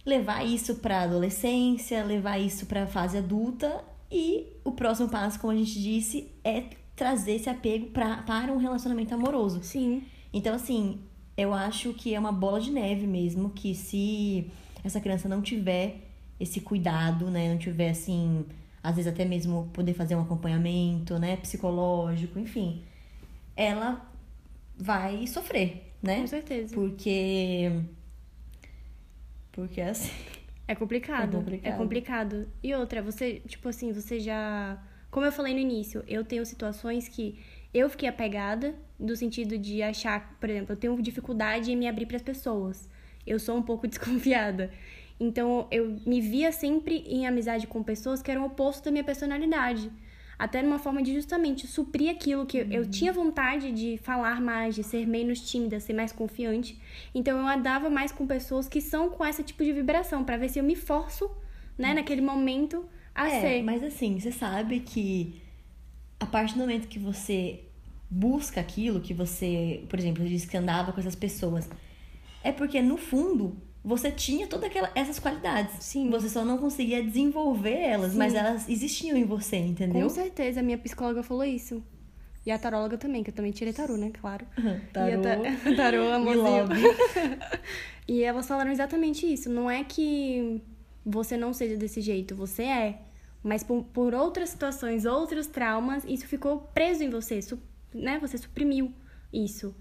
levar 0.05 0.45
isso 0.45 0.77
para 0.77 1.03
adolescência, 1.03 2.03
levar 2.05 2.39
isso 2.39 2.67
para 2.67 2.87
fase 2.87 3.19
adulta 3.19 3.85
e 4.11 4.47
o 4.65 4.73
próximo 4.73 5.09
passo, 5.09 5.39
como 5.39 5.53
a 5.53 5.57
gente 5.57 5.81
disse, 5.81 6.31
é 6.43 6.65
trazer 6.97 7.37
esse 7.37 7.49
apego 7.49 7.87
pra, 7.91 8.19
para 8.23 8.53
um 8.53 8.57
relacionamento 8.57 9.15
amoroso. 9.15 9.63
Sim. 9.63 10.03
Então, 10.33 10.55
assim, 10.55 11.01
eu 11.41 11.55
acho 11.55 11.93
que 11.95 12.15
é 12.15 12.19
uma 12.19 12.33
bola 12.33 12.61
de 12.61 12.71
neve 12.71 13.07
mesmo, 13.07 13.51
que 13.51 13.75
se 13.75 14.51
essa 14.85 15.01
criança 15.01 15.29
não 15.29 15.41
tiver 15.41 15.97
esse 16.39 16.61
cuidado, 16.61 17.31
né, 17.31 17.51
não 17.51 17.59
tiver 17.59 17.91
assim, 17.91 18.45
às 18.83 18.97
vezes 18.97 19.13
até 19.13 19.25
mesmo 19.25 19.69
poder 19.73 19.95
fazer 19.95 20.17
um 20.17 20.23
acompanhamento, 20.23 21.19
né, 21.19 21.37
psicológico, 21.37 22.39
enfim, 22.39 22.83
ela 23.57 24.11
vai 24.77 25.27
sofrer, 25.27 25.93
né? 26.03 26.21
Com 26.21 26.27
certeza. 26.27 26.75
Porque. 26.75 27.71
Porque 29.53 29.81
assim. 29.81 30.11
É 30.67 30.75
complicado. 30.75 31.37
É 31.37 31.41
complicado. 31.41 31.75
É 31.75 31.77
complicado. 31.77 32.49
E 32.63 32.75
outra, 32.75 33.03
você, 33.03 33.41
tipo 33.47 33.69
assim, 33.69 33.93
você 33.93 34.21
já. 34.21 34.83
Como 35.11 35.27
eu 35.27 35.33
falei 35.33 35.53
no 35.53 35.59
início, 35.59 36.05
eu 36.07 36.25
tenho 36.25 36.47
situações 36.47 37.09
que 37.09 37.39
eu 37.73 37.89
fiquei 37.89 38.09
apegada, 38.09 38.75
no 38.99 39.15
sentido 39.17 39.57
de 39.57 39.83
achar, 39.83 40.37
por 40.41 40.51
exemplo, 40.51 40.73
eu 40.73 40.77
tenho 40.77 41.01
dificuldade 41.01 41.73
em 41.73 41.77
me 41.77 41.89
abrir 41.89 42.07
para 42.07 42.17
as 42.17 42.23
pessoas. 42.23 42.89
Eu 43.27 43.39
sou 43.39 43.57
um 43.57 43.63
pouco 43.63 43.87
desconfiada. 43.89 44.71
Então, 45.19 45.67
eu 45.71 46.01
me 46.07 46.21
via 46.21 46.51
sempre 46.51 47.05
em 47.07 47.27
amizade 47.27 47.67
com 47.67 47.83
pessoas 47.83 48.23
que 48.23 48.31
eram 48.31 48.47
oposto 48.47 48.85
da 48.85 48.91
minha 48.91 49.05
personalidade 49.05 49.91
até 50.41 50.63
numa 50.63 50.79
forma 50.79 51.03
de 51.03 51.13
justamente 51.13 51.67
suprir 51.67 52.11
aquilo 52.11 52.47
que 52.47 52.63
uhum. 52.63 52.73
eu 52.73 52.91
tinha 52.91 53.13
vontade 53.13 53.71
de 53.73 53.99
falar 53.99 54.41
mais, 54.41 54.75
de 54.75 54.83
ser 54.83 55.07
menos 55.07 55.39
tímida, 55.39 55.79
ser 55.79 55.93
mais 55.93 56.13
confiante. 56.13 56.81
Então 57.15 57.39
eu 57.39 57.47
andava 57.47 57.91
mais 57.91 58.11
com 58.11 58.27
pessoas 58.27 58.67
que 58.67 58.81
são 58.81 59.11
com 59.11 59.25
esse 59.27 59.43
tipo 59.43 59.63
de 59.63 59.71
vibração, 59.71 60.25
para 60.25 60.39
ver 60.39 60.49
se 60.49 60.59
eu 60.59 60.65
me 60.65 60.75
forço 60.75 61.31
né, 61.77 61.93
naquele 61.93 62.23
momento 62.23 62.89
a 63.15 63.29
é, 63.29 63.41
ser. 63.43 63.63
Mas 63.63 63.83
assim, 63.83 64.19
você 64.19 64.33
sabe 64.33 64.81
que 64.81 65.43
a 66.21 66.27
partir 66.27 66.55
do 66.55 66.61
momento 66.61 66.87
que 66.87 66.99
você 66.99 67.61
busca 68.11 68.61
aquilo, 68.61 69.01
que 69.01 69.15
você, 69.15 69.85
por 69.89 69.99
exemplo, 69.99 70.25
disse 70.25 70.47
que 70.47 70.57
andava 70.57 70.93
com 70.93 71.01
essas 71.01 71.15
pessoas, 71.15 71.69
é 72.45 72.53
porque 72.53 72.81
no 72.83 72.97
fundo 72.97 73.57
você 73.83 74.11
tinha 74.11 74.47
todas 74.47 74.71
essas 74.95 75.19
qualidades. 75.19 75.83
Sim. 75.83 76.11
Você 76.11 76.29
só 76.29 76.45
não 76.45 76.59
conseguia 76.59 77.03
desenvolver 77.03 77.79
elas, 77.79 78.13
Sim. 78.13 78.19
mas 78.19 78.35
elas 78.35 78.69
existiam 78.69 79.17
em 79.17 79.25
você, 79.25 79.57
entendeu? 79.57 80.03
Com 80.03 80.09
certeza, 80.11 80.61
a 80.61 80.63
minha 80.63 80.77
psicóloga 80.77 81.23
falou 81.23 81.45
isso. 81.45 81.83
E 82.45 82.51
a 82.51 82.59
taróloga 82.59 82.97
também, 82.99 83.23
que 83.23 83.31
eu 83.31 83.35
também 83.35 83.53
tirei 83.53 83.73
tarô, 83.73 83.97
né? 83.97 84.11
Claro. 84.21 84.47
Tarô. 84.93 85.09
E 85.09 85.23
ta- 85.23 85.73
tarô, 85.77 86.11
amorzinho. 86.11 86.69
E 88.09 88.25
elas 88.25 88.49
falaram 88.49 88.73
exatamente 88.73 89.25
isso. 89.33 89.49
Não 89.49 89.71
é 89.71 89.85
que 89.85 90.61
você 91.07 91.37
não 91.37 91.53
seja 91.53 91.77
desse 91.77 92.01
jeito, 92.01 92.35
você 92.35 92.65
é. 92.65 92.99
Mas 93.43 93.63
por, 93.63 93.85
por 93.85 94.15
outras 94.15 94.51
situações, 94.51 95.05
outros 95.07 95.47
traumas, 95.47 96.05
isso 96.05 96.27
ficou 96.27 96.61
preso 96.75 97.03
em 97.03 97.11
você, 97.11 97.41
su- 97.41 97.59
né? 97.95 98.19
Você 98.21 98.37
suprimiu 98.39 98.93
isso. 99.33 99.75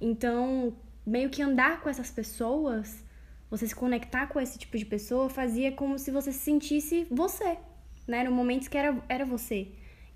Então, 0.00 0.76
meio 1.06 1.30
que 1.30 1.42
andar 1.42 1.80
com 1.80 1.88
essas 1.88 2.10
pessoas, 2.10 3.04
você 3.50 3.66
se 3.66 3.74
conectar 3.74 4.26
com 4.26 4.40
esse 4.40 4.58
tipo 4.58 4.76
de 4.76 4.84
pessoa, 4.84 5.28
fazia 5.30 5.70
como 5.72 5.98
se 5.98 6.10
você 6.10 6.32
se 6.32 6.40
sentisse 6.40 7.06
você, 7.10 7.58
né? 8.06 8.18
Eram 8.20 8.32
momentos 8.32 8.68
que 8.68 8.76
era, 8.76 9.00
era 9.08 9.24
você. 9.24 9.68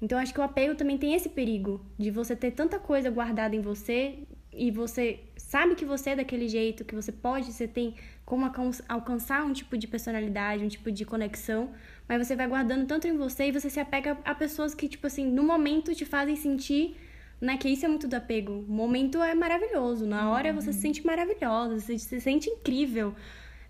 Então, 0.02 0.18
acho 0.18 0.32
que 0.32 0.40
o 0.40 0.42
apego 0.42 0.74
também 0.74 0.98
tem 0.98 1.14
esse 1.14 1.28
perigo 1.28 1.84
de 1.98 2.10
você 2.10 2.34
ter 2.34 2.50
tanta 2.52 2.78
coisa 2.78 3.10
guardada 3.10 3.54
em 3.54 3.60
você 3.60 4.26
e 4.52 4.70
você 4.70 5.20
sabe 5.36 5.74
que 5.74 5.84
você 5.84 6.10
é 6.10 6.16
daquele 6.16 6.48
jeito, 6.48 6.84
que 6.84 6.94
você 6.94 7.12
pode, 7.12 7.52
você 7.52 7.66
tem 7.68 7.94
como 8.24 8.44
alcan- 8.44 8.70
alcançar 8.88 9.44
um 9.44 9.52
tipo 9.52 9.76
de 9.76 9.86
personalidade, 9.86 10.64
um 10.64 10.68
tipo 10.68 10.90
de 10.90 11.04
conexão, 11.04 11.70
mas 12.08 12.26
você 12.26 12.34
vai 12.36 12.46
guardando 12.46 12.86
tanto 12.86 13.06
em 13.08 13.16
você 13.16 13.48
e 13.48 13.52
você 13.52 13.68
se 13.70 13.80
apega 13.80 14.18
a 14.24 14.34
pessoas 14.34 14.74
que, 14.74 14.88
tipo 14.88 15.06
assim, 15.06 15.26
no 15.30 15.42
momento 15.42 15.94
te 15.94 16.04
fazem 16.04 16.36
sentir, 16.36 16.96
né? 17.40 17.56
Que 17.56 17.68
isso 17.68 17.84
é 17.84 17.88
muito 17.88 18.06
do 18.06 18.14
apego. 18.14 18.64
O 18.68 18.72
momento 18.72 19.22
é 19.22 19.34
maravilhoso, 19.34 20.06
na 20.06 20.30
hora 20.30 20.52
você 20.52 20.72
se 20.72 20.80
sente 20.80 21.04
maravilhosa, 21.06 21.78
você 21.80 21.98
se 21.98 22.20
sente 22.20 22.48
incrível. 22.50 23.14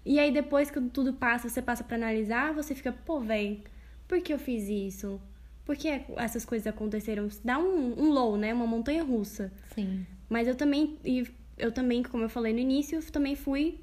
E 0.05 0.19
aí 0.19 0.33
depois 0.33 0.71
que 0.71 0.81
tudo 0.81 1.13
passa, 1.13 1.49
você 1.49 1.61
passa 1.63 1.85
pra 1.85 1.97
analisar, 1.97 2.53
você 2.55 2.75
fica, 2.75 2.91
pô, 2.93 3.21
véi, 3.21 3.63
por 4.09 4.21
que 4.21 4.33
eu 4.33 4.39
fiz 4.39 4.69
isso? 4.69 5.21
Por 5.65 5.77
que 5.77 6.03
essas 6.17 6.45
coisas 6.45 6.67
aconteceram? 6.67 7.29
Dá 7.45 7.59
um, 7.59 7.95
um 8.03 8.11
low, 8.11 8.37
né? 8.37 8.53
Uma 8.53 8.67
montanha 8.67 9.05
russa. 9.05 9.53
Sim. 9.75 10.05
Mas 10.31 10.47
eu 10.47 10.55
também, 10.55 10.97
e 11.05 11.27
eu 11.59 11.73
também, 11.73 12.05
como 12.05 12.23
eu 12.23 12.29
falei 12.29 12.53
no 12.53 12.61
início, 12.61 12.97
eu 12.97 13.13
também 13.13 13.35
fui. 13.35 13.81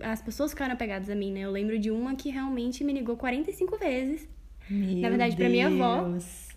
As 0.00 0.22
pessoas 0.22 0.50
ficaram 0.52 0.72
apegadas 0.72 1.10
a 1.10 1.14
mim, 1.14 1.30
né? 1.30 1.40
Eu 1.40 1.50
lembro 1.50 1.78
de 1.78 1.90
uma 1.90 2.16
que 2.16 2.30
realmente 2.30 2.82
me 2.82 2.92
ligou 2.94 3.18
45 3.18 3.76
vezes. 3.76 4.26
Meu 4.68 4.96
Na 4.96 5.10
verdade, 5.10 5.36
pra 5.36 5.48
minha 5.48 5.66
avó. 5.66 6.08
Deus. 6.08 6.48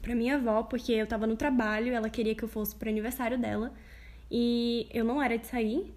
Pra 0.00 0.14
minha 0.14 0.36
avó, 0.36 0.62
porque 0.62 0.92
eu 0.92 1.06
tava 1.06 1.26
no 1.26 1.36
trabalho, 1.36 1.92
ela 1.92 2.08
queria 2.08 2.34
que 2.34 2.42
eu 2.42 2.48
fosse 2.48 2.74
pro 2.74 2.88
aniversário 2.88 3.38
dela. 3.38 3.74
E 4.30 4.88
eu 4.90 5.04
não 5.04 5.22
era 5.22 5.36
de 5.36 5.46
sair. 5.46 5.92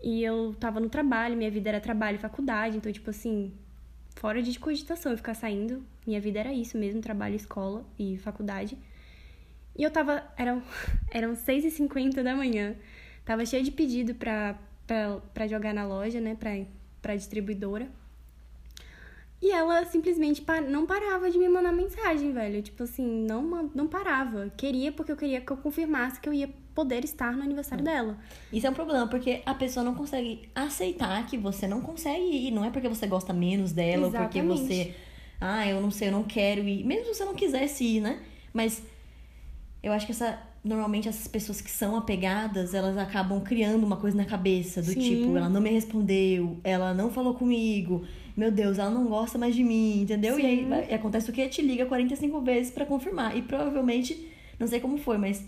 E 0.00 0.22
eu 0.22 0.54
tava 0.60 0.78
no 0.78 0.88
trabalho, 0.88 1.36
minha 1.36 1.50
vida 1.50 1.68
era 1.70 1.80
trabalho 1.80 2.14
e 2.16 2.18
faculdade. 2.18 2.76
Então, 2.76 2.92
tipo 2.92 3.10
assim, 3.10 3.52
fora 4.14 4.40
de 4.40 4.56
cogitação 4.58 5.10
eu 5.10 5.18
ficar 5.18 5.34
saindo. 5.34 5.82
Minha 6.06 6.20
vida 6.20 6.38
era 6.38 6.52
isso 6.52 6.78
mesmo, 6.78 7.00
trabalho, 7.00 7.34
escola 7.34 7.84
e 7.98 8.16
faculdade. 8.18 8.78
E 9.76 9.82
eu 9.82 9.90
tava. 9.90 10.22
Eram, 10.36 10.62
eram 11.10 11.34
6h50 11.34 12.22
da 12.22 12.34
manhã. 12.34 12.74
Tava 13.24 13.44
cheio 13.46 13.62
de 13.64 13.70
pedido 13.70 14.14
pra, 14.14 14.58
pra, 14.86 15.18
pra 15.32 15.46
jogar 15.46 15.72
na 15.74 15.86
loja, 15.86 16.20
né? 16.20 16.34
Pra, 16.38 16.50
pra 17.00 17.16
distribuidora. 17.16 17.88
E 19.42 19.50
ela 19.50 19.84
simplesmente 19.84 20.40
pa- 20.40 20.60
não 20.60 20.86
parava 20.86 21.30
de 21.30 21.36
me 21.38 21.48
mandar 21.48 21.72
mensagem, 21.72 22.32
velho. 22.32 22.62
Tipo 22.62 22.84
assim, 22.84 23.06
não, 23.26 23.70
não 23.74 23.86
parava. 23.86 24.50
Queria 24.56 24.90
porque 24.90 25.12
eu 25.12 25.16
queria 25.16 25.40
que 25.40 25.50
eu 25.50 25.56
confirmasse 25.56 26.18
que 26.18 26.28
eu 26.28 26.32
ia 26.32 26.48
poder 26.74 27.04
estar 27.04 27.36
no 27.36 27.42
aniversário 27.42 27.84
dela. 27.84 28.18
Isso 28.52 28.66
é 28.66 28.70
um 28.70 28.74
problema, 28.74 29.06
porque 29.06 29.42
a 29.44 29.54
pessoa 29.54 29.84
não 29.84 29.94
consegue 29.94 30.48
aceitar 30.54 31.26
que 31.26 31.36
você 31.36 31.66
não 31.66 31.82
consegue 31.82 32.22
ir. 32.24 32.50
Não 32.52 32.64
é 32.64 32.70
porque 32.70 32.88
você 32.88 33.06
gosta 33.06 33.32
menos 33.34 33.72
dela, 33.72 34.06
ou 34.06 34.12
porque 34.12 34.38
Exatamente. 34.38 34.66
você. 34.66 34.94
Ah, 35.40 35.66
eu 35.66 35.80
não 35.80 35.90
sei, 35.90 36.08
eu 36.08 36.12
não 36.12 36.24
quero 36.24 36.62
ir. 36.62 36.82
Mesmo 36.84 37.04
se 37.06 37.14
você 37.14 37.24
não 37.26 37.34
quisesse 37.34 37.84
ir, 37.84 38.00
né? 38.00 38.22
Mas 38.52 38.82
eu 39.84 39.92
acho 39.92 40.06
que 40.06 40.12
essa. 40.12 40.38
Normalmente 40.64 41.06
essas 41.10 41.28
pessoas 41.28 41.60
que 41.60 41.70
são 41.70 41.94
apegadas, 41.94 42.72
elas 42.72 42.96
acabam 42.96 43.38
criando 43.42 43.84
uma 43.84 43.98
coisa 43.98 44.16
na 44.16 44.24
cabeça, 44.24 44.80
do 44.80 44.92
Sim. 44.92 44.98
tipo, 45.00 45.36
ela 45.36 45.46
não 45.50 45.60
me 45.60 45.68
respondeu, 45.68 46.56
ela 46.64 46.94
não 46.94 47.10
falou 47.10 47.34
comigo, 47.34 48.02
meu 48.34 48.50
Deus, 48.50 48.78
ela 48.78 48.88
não 48.88 49.04
gosta 49.04 49.36
mais 49.36 49.54
de 49.54 49.62
mim, 49.62 50.00
entendeu? 50.00 50.40
E 50.40 50.46
aí 50.46 50.58
Sim. 50.62 50.68
vai- 50.70 50.94
acontece 50.94 51.28
o 51.28 51.34
que? 51.34 51.46
Te 51.50 51.60
liga 51.60 51.84
45 51.84 52.40
vezes 52.40 52.72
pra 52.72 52.86
confirmar. 52.86 53.36
E 53.36 53.42
provavelmente, 53.42 54.26
não 54.58 54.66
sei 54.66 54.80
como 54.80 54.96
foi, 54.96 55.18
mas 55.18 55.44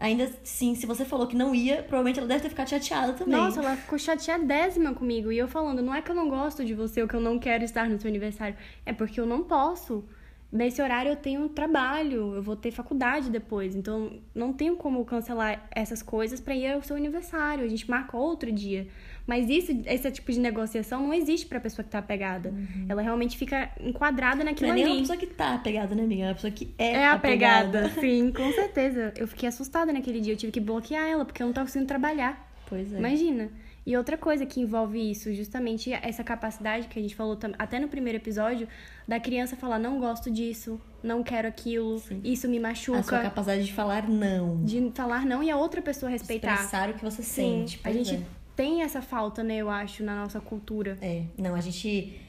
ainda 0.00 0.24
assim, 0.24 0.74
se 0.74 0.84
você 0.84 1.04
falou 1.04 1.28
que 1.28 1.36
não 1.36 1.54
ia, 1.54 1.76
provavelmente 1.84 2.18
ela 2.18 2.26
deve 2.26 2.40
ter 2.40 2.48
ficado 2.48 2.68
chateada 2.68 3.12
também. 3.12 3.36
Nossa, 3.38 3.60
ela 3.60 3.76
ficou 3.76 3.96
chateadésima 3.96 4.94
comigo. 4.94 5.30
E 5.30 5.38
eu 5.38 5.46
falando, 5.46 5.80
não 5.80 5.94
é 5.94 6.02
que 6.02 6.10
eu 6.10 6.14
não 6.16 6.28
gosto 6.28 6.64
de 6.64 6.74
você 6.74 7.00
ou 7.02 7.06
que 7.06 7.14
eu 7.14 7.20
não 7.20 7.38
quero 7.38 7.62
estar 7.62 7.88
no 7.88 8.00
seu 8.00 8.08
aniversário. 8.08 8.56
É 8.84 8.92
porque 8.92 9.20
eu 9.20 9.26
não 9.26 9.44
posso. 9.44 10.04
Nesse 10.50 10.80
horário 10.80 11.10
eu 11.10 11.16
tenho 11.16 11.48
trabalho, 11.48 12.34
eu 12.34 12.42
vou 12.42 12.54
ter 12.54 12.70
faculdade 12.70 13.30
depois. 13.30 13.74
Então 13.74 14.12
não 14.34 14.52
tenho 14.52 14.76
como 14.76 15.04
cancelar 15.04 15.66
essas 15.70 16.02
coisas 16.02 16.40
pra 16.40 16.54
ir 16.54 16.72
ao 16.72 16.82
seu 16.82 16.96
aniversário. 16.96 17.64
A 17.64 17.68
gente 17.68 17.88
marca 17.90 18.16
outro 18.16 18.50
dia. 18.52 18.86
Mas 19.26 19.50
isso, 19.50 19.72
esse 19.86 20.08
tipo 20.12 20.30
de 20.30 20.38
negociação 20.38 21.02
não 21.02 21.12
existe 21.12 21.46
pra 21.46 21.58
pessoa 21.58 21.82
que 21.84 21.90
tá 21.90 21.98
apegada. 21.98 22.54
Ela 22.88 23.02
realmente 23.02 23.36
fica 23.36 23.70
enquadrada 23.80 24.36
Não 24.36 24.44
naquilo 24.44 24.70
é 24.70 24.74
nem 24.74 24.84
uma 24.84 24.92
ali. 24.92 25.00
pessoa 25.00 25.18
que 25.18 25.26
tá 25.26 25.54
apegada, 25.56 25.96
né, 25.96 26.04
amiga? 26.04 26.22
É 26.22 26.26
uma 26.28 26.34
pessoa 26.34 26.50
que 26.52 26.72
é, 26.78 26.92
É 26.92 27.06
apegada, 27.08 27.88
sim, 28.00 28.30
com 28.36 28.52
certeza. 28.52 29.12
Eu 29.16 29.26
fiquei 29.26 29.48
assustada 29.48 29.92
naquele 29.92 30.20
dia. 30.20 30.32
Eu 30.32 30.36
tive 30.36 30.52
que 30.52 30.60
bloquear 30.60 31.04
ela, 31.08 31.24
porque 31.24 31.42
eu 31.42 31.46
não 31.46 31.52
tava 31.52 31.66
conseguindo 31.66 31.88
trabalhar. 31.88 32.48
Pois 32.68 32.92
é. 32.92 32.98
Imagina. 32.98 33.50
E 33.86 33.96
outra 33.96 34.18
coisa 34.18 34.44
que 34.44 34.60
envolve 34.60 34.98
isso, 34.98 35.32
justamente 35.32 35.92
essa 35.92 36.24
capacidade 36.24 36.88
que 36.88 36.98
a 36.98 37.02
gente 37.02 37.14
falou 37.14 37.38
até 37.56 37.78
no 37.78 37.86
primeiro 37.86 38.18
episódio, 38.18 38.66
da 39.06 39.20
criança 39.20 39.54
falar, 39.54 39.78
não 39.78 40.00
gosto 40.00 40.28
disso, 40.28 40.80
não 41.04 41.22
quero 41.22 41.46
aquilo, 41.46 42.00
Sim. 42.00 42.20
isso 42.24 42.48
me 42.48 42.58
a 42.58 42.74
sua 42.74 42.96
machuca. 42.96 43.22
capacidade 43.22 43.64
de 43.64 43.72
falar 43.72 44.08
não. 44.08 44.64
De 44.64 44.90
falar 44.92 45.24
não 45.24 45.40
e 45.40 45.52
a 45.52 45.56
outra 45.56 45.80
pessoa 45.80 46.10
respeitar. 46.10 46.54
Expressar 46.54 46.90
o 46.90 46.94
que 46.94 47.04
você 47.04 47.22
Sim, 47.22 47.64
sente. 47.68 47.80
a 47.84 47.92
gente 47.92 48.16
é. 48.16 48.22
tem 48.56 48.82
essa 48.82 49.00
falta, 49.00 49.44
né, 49.44 49.58
eu 49.58 49.70
acho, 49.70 50.02
na 50.02 50.16
nossa 50.16 50.40
cultura. 50.40 50.98
É, 51.00 51.22
não, 51.38 51.54
a 51.54 51.60
gente 51.60 52.20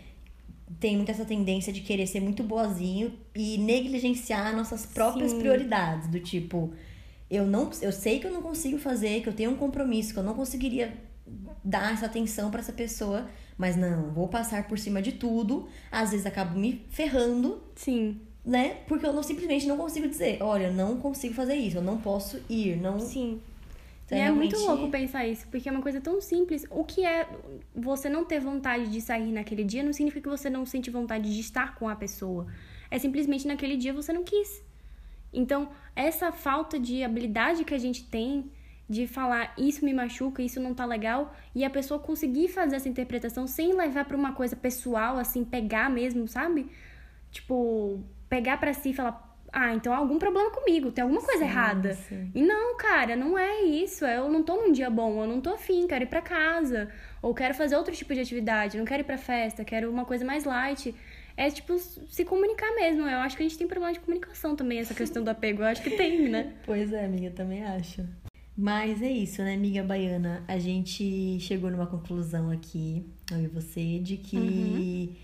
tem 0.79 0.95
muito 0.95 1.09
essa 1.09 1.25
tendência 1.25 1.73
de 1.73 1.81
querer 1.81 2.05
ser 2.05 2.19
muito 2.19 2.43
boazinho 2.43 3.17
e 3.33 3.57
negligenciar 3.57 4.55
nossas 4.55 4.85
próprias 4.85 5.31
Sim. 5.31 5.39
prioridades, 5.39 6.07
do 6.07 6.19
tipo, 6.19 6.71
eu 7.31 7.47
não, 7.47 7.71
eu 7.81 7.91
sei 7.91 8.19
que 8.19 8.27
eu 8.27 8.31
não 8.31 8.43
consigo 8.43 8.77
fazer, 8.77 9.21
que 9.21 9.29
eu 9.29 9.33
tenho 9.33 9.49
um 9.49 9.55
compromisso, 9.55 10.13
que 10.13 10.19
eu 10.19 10.23
não 10.23 10.35
conseguiria 10.35 10.93
dar 11.63 11.93
essa 11.93 12.05
atenção 12.05 12.49
pra 12.49 12.59
essa 12.59 12.73
pessoa, 12.73 13.29
mas 13.57 13.75
não, 13.75 14.11
vou 14.11 14.27
passar 14.27 14.67
por 14.67 14.77
cima 14.79 15.01
de 15.01 15.13
tudo, 15.13 15.67
às 15.91 16.11
vezes 16.11 16.25
acabo 16.25 16.57
me 16.57 16.85
ferrando, 16.89 17.61
Sim, 17.75 18.19
né? 18.45 18.77
Porque 18.87 19.05
eu 19.05 19.13
não 19.13 19.23
simplesmente 19.23 19.67
não 19.67 19.77
consigo 19.77 20.07
dizer, 20.07 20.41
olha, 20.41 20.71
não 20.71 20.97
consigo 20.97 21.33
fazer 21.33 21.55
isso, 21.55 21.77
eu 21.77 21.81
não 21.81 21.97
posso 21.97 22.39
ir, 22.49 22.77
não 22.77 22.99
sim. 22.99 23.41
Então, 24.05 24.17
e 24.17 24.21
é 24.21 24.31
muito 24.31 24.55
realmente- 24.55 24.79
louco 24.79 24.89
pensar 24.91 25.27
isso, 25.27 25.45
porque 25.51 25.67
é 25.67 25.71
uma 25.71 25.81
coisa 25.81 25.99
tão 25.99 26.21
simples. 26.21 26.65
O 26.71 26.85
que 26.85 27.05
é 27.05 27.27
você 27.75 28.07
não 28.07 28.23
ter 28.23 28.39
vontade 28.39 28.87
de 28.89 29.01
sair 29.01 29.33
naquele 29.33 29.65
dia 29.65 29.83
não 29.83 29.91
significa 29.91 30.29
que 30.29 30.37
você 30.37 30.49
não 30.49 30.65
sente 30.65 30.89
vontade 30.89 31.29
de 31.33 31.41
estar 31.41 31.75
com 31.75 31.89
a 31.89 31.95
pessoa. 31.95 32.47
É 32.89 32.97
simplesmente 32.97 33.45
naquele 33.45 33.75
dia 33.75 33.91
você 33.93 34.13
não 34.13 34.23
quis. 34.23 34.63
Então, 35.33 35.67
essa 35.93 36.31
falta 36.31 36.79
de 36.79 37.03
habilidade 37.03 37.65
que 37.65 37.73
a 37.73 37.77
gente 37.77 38.05
tem 38.05 38.49
de 38.89 39.05
falar 39.07 39.53
isso 39.57 39.83
me 39.83 39.93
machuca, 39.93 40.41
isso 40.41 40.59
não 40.61 40.73
tá 40.73 40.85
legal, 40.85 41.35
e 41.53 41.65
a 41.65 41.69
pessoa 41.69 41.99
conseguir 41.99 42.47
fazer 42.47 42.77
essa 42.77 42.87
interpretação 42.87 43.45
sem 43.47 43.73
levar 43.73 44.05
pra 44.05 44.15
uma 44.15 44.33
coisa 44.33 44.55
pessoal, 44.55 45.17
assim, 45.17 45.43
pegar 45.43 45.89
mesmo, 45.89 46.27
sabe? 46.27 46.69
Tipo, 47.31 48.01
pegar 48.29 48.57
pra 48.57 48.73
si 48.73 48.91
e 48.91 48.93
falar, 48.93 49.37
ah, 49.51 49.73
então 49.73 49.93
há 49.93 49.97
algum 49.97 50.17
problema 50.17 50.49
comigo, 50.51 50.91
tem 50.91 51.01
alguma 51.01 51.21
coisa 51.21 51.39
Sim, 51.43 51.49
errada. 51.49 51.93
sim. 51.93 52.31
E 52.33 52.41
não, 52.41 52.77
cara, 52.77 53.15
não 53.15 53.37
é 53.37 53.61
isso. 53.63 54.05
Eu 54.05 54.29
não 54.29 54.43
tô 54.43 54.55
num 54.55 54.71
dia 54.71 54.89
bom, 54.89 55.21
eu 55.21 55.27
não 55.27 55.41
tô 55.41 55.51
afim, 55.51 55.87
quero 55.87 56.03
ir 56.03 56.07
pra 56.07 56.21
casa. 56.21 56.89
Ou 57.21 57.33
quero 57.33 57.53
fazer 57.53 57.75
outro 57.75 57.93
tipo 57.95 58.13
de 58.13 58.19
atividade, 58.21 58.77
não 58.77 58.85
quero 58.85 59.01
ir 59.01 59.05
pra 59.05 59.17
festa, 59.17 59.63
quero 59.65 59.89
uma 59.91 60.05
coisa 60.05 60.23
mais 60.25 60.43
light. 60.43 60.93
É 61.35 61.49
tipo 61.49 61.77
se 61.77 62.25
comunicar 62.25 62.73
mesmo. 62.75 63.07
Eu 63.07 63.19
acho 63.19 63.37
que 63.37 63.43
a 63.43 63.47
gente 63.47 63.57
tem 63.57 63.67
problema 63.67 63.93
de 63.93 63.99
comunicação 63.99 64.55
também, 64.55 64.79
essa 64.79 64.93
questão 64.93 65.23
do 65.23 65.29
apego. 65.29 65.61
Eu 65.61 65.67
acho 65.67 65.81
que 65.83 65.91
tem, 65.91 66.29
né? 66.29 66.53
Pois 66.65 66.91
é, 66.91 67.05
amiga, 67.05 67.29
também 67.31 67.63
acho. 67.63 68.03
Mas 68.57 69.01
é 69.03 69.11
isso, 69.11 69.43
né, 69.43 69.53
amiga 69.53 69.83
baiana? 69.83 70.43
A 70.47 70.57
gente 70.57 71.39
chegou 71.39 71.69
numa 71.69 71.85
conclusão 71.85 72.49
aqui, 72.49 73.05
eu 73.31 73.43
e 73.43 73.47
você, 73.47 73.99
de 73.99 74.17
que 74.17 75.15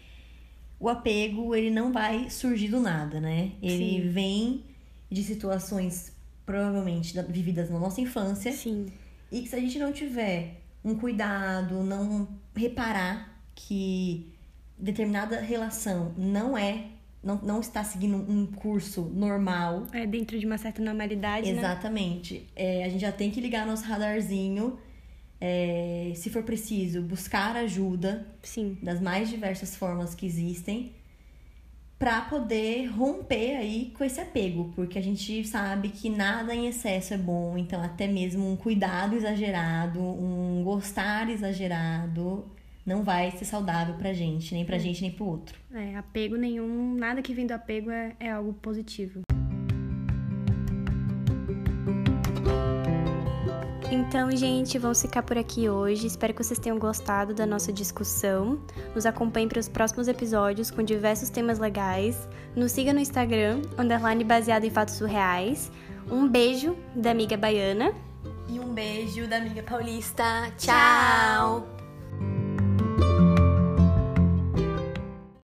o 0.80 0.88
apego, 0.88 1.56
ele 1.56 1.72
não 1.72 1.92
vai 1.92 2.30
surgir 2.30 2.68
do 2.68 2.80
nada, 2.80 3.20
né? 3.20 3.54
Ele 3.62 4.04
Sim. 4.04 4.10
vem 4.10 4.64
de 5.10 5.24
situações 5.24 6.14
provavelmente 6.46 7.16
da- 7.16 7.24
vividas 7.24 7.70
na 7.72 7.80
nossa 7.80 8.02
infância 8.02 8.52
Sim. 8.52 8.88
e 9.32 9.42
que 9.42 9.50
se 9.50 9.56
a 9.56 9.60
gente 9.60 9.80
não 9.80 9.92
tiver 9.92 10.62
um 10.86 10.94
cuidado, 10.96 11.82
não 11.84 12.28
reparar 12.56 13.42
que 13.56 14.32
determinada 14.78 15.40
relação 15.40 16.14
não 16.18 16.56
é 16.58 16.86
não, 17.24 17.40
não 17.42 17.60
está 17.62 17.84
seguindo 17.84 18.18
um 18.18 18.46
curso 18.46 19.02
normal. 19.14 19.88
É 19.94 20.06
dentro 20.06 20.38
de 20.38 20.46
uma 20.46 20.58
certa 20.58 20.82
normalidade, 20.82 21.52
né? 21.52 21.60
Exatamente. 21.60 22.34
Né? 22.34 22.46
É, 22.56 22.84
a 22.84 22.90
gente 22.90 23.02
já 23.02 23.12
tem 23.12 23.32
que 23.32 23.40
ligar 23.40 23.66
nosso 23.66 23.86
radarzinho. 23.86 24.78
É, 25.40 26.12
se 26.16 26.30
for 26.30 26.44
preciso, 26.44 27.02
buscar 27.02 27.56
ajuda. 27.56 28.28
Sim. 28.42 28.78
Das 28.82 29.00
mais 29.00 29.30
diversas 29.30 29.76
formas 29.76 30.14
que 30.14 30.26
existem. 30.26 30.92
para 31.98 32.20
poder 32.22 32.88
romper 32.88 33.56
aí 33.56 33.94
com 33.98 34.04
esse 34.04 34.20
apego. 34.20 34.74
Porque 34.76 35.00
a 35.00 35.02
gente 35.02 35.46
sabe 35.48 35.88
que 35.90 36.10
nada 36.10 36.54
em 36.54 36.68
excesso 36.68 37.14
é 37.14 37.18
bom. 37.18 37.58
Então, 37.58 37.82
até 37.82 38.08
mesmo 38.08 38.52
um 38.52 38.58
cuidado 38.58 39.16
exagerado, 39.16 40.02
um 40.02 40.62
gostar 40.66 41.30
exagerado 41.30 42.46
não 42.86 43.04
vai 43.04 43.32
ser 43.32 43.46
saudável 43.46 43.96
pra 43.96 44.14
gente, 44.14 44.54
nem 44.54 44.66
pra 44.66 44.76
é. 44.76 44.80
gente, 44.80 45.02
nem 45.02 45.12
pro 45.12 45.26
outro. 45.26 45.58
É, 45.74 45.96
apego 45.96 46.36
nenhum, 46.36 46.96
nada 46.96 47.22
que 47.22 47.34
vem 47.34 47.48
do 47.48 47.54
apego 47.54 47.90
é, 47.90 48.16
é 48.20 48.32
algo 48.32 48.54
positivo. 48.54 49.22
Então, 53.92 54.36
gente, 54.36 54.80
vamos 54.80 55.02
ficar 55.02 55.22
por 55.22 55.38
aqui 55.38 55.70
hoje. 55.70 56.08
Espero 56.08 56.34
que 56.34 56.44
vocês 56.44 56.60
tenham 56.60 56.80
gostado 56.80 57.34
da 57.34 57.46
nossa 57.46 57.72
discussão. 57.72 58.60
Nos 58.96 59.06
acompanhem 59.06 59.48
para 59.48 59.60
os 59.60 59.70
próximos 59.70 60.08
episódios 60.08 60.72
com 60.72 60.82
diversos 60.82 61.30
temas 61.30 61.60
legais. 61.60 62.28
Nos 62.56 62.72
siga 62.72 62.92
no 62.92 63.00
Instagram, 63.00 63.62
underline 63.78 64.24
baseado 64.24 64.64
em 64.66 64.72
fatos 64.72 64.96
surreais. 64.96 65.72
Um 66.10 66.28
beijo 66.28 66.76
da 66.96 67.12
amiga 67.12 67.38
baiana. 67.38 67.94
E 68.50 68.60
um 68.60 68.74
beijo 68.74 69.28
da 69.28 69.38
amiga 69.38 69.62
paulista. 69.62 70.52
Tchau. 70.58 71.73